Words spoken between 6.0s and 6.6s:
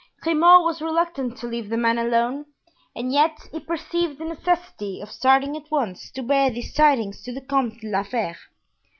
to bear